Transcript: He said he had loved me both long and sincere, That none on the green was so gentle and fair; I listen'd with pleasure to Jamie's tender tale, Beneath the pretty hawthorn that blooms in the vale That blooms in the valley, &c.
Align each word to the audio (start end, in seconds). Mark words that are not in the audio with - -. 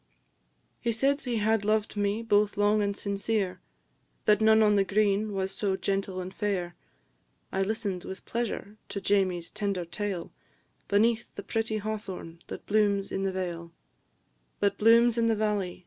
He 0.79 0.91
said 0.91 1.21
he 1.21 1.37
had 1.37 1.63
loved 1.63 1.95
me 1.95 2.23
both 2.23 2.57
long 2.57 2.81
and 2.81 2.97
sincere, 2.97 3.61
That 4.25 4.41
none 4.41 4.63
on 4.63 4.73
the 4.73 4.83
green 4.83 5.31
was 5.31 5.51
so 5.51 5.75
gentle 5.75 6.19
and 6.19 6.33
fair; 6.33 6.75
I 7.51 7.61
listen'd 7.61 8.03
with 8.03 8.25
pleasure 8.25 8.77
to 8.89 8.99
Jamie's 8.99 9.51
tender 9.51 9.85
tale, 9.85 10.31
Beneath 10.87 11.35
the 11.35 11.43
pretty 11.43 11.77
hawthorn 11.77 12.41
that 12.47 12.65
blooms 12.65 13.11
in 13.11 13.21
the 13.21 13.31
vale 13.31 13.73
That 14.59 14.79
blooms 14.79 15.19
in 15.19 15.27
the 15.27 15.35
valley, 15.35 15.75
&c. 15.75 15.79